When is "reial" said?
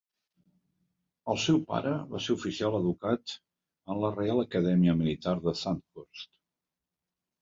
4.17-4.43